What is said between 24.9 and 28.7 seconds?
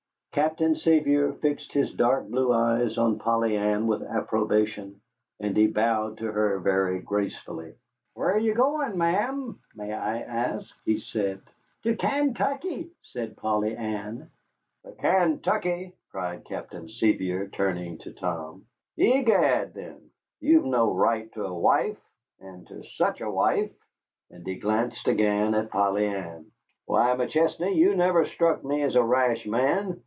again at Polly Ann. "Why, McChesney, you never struck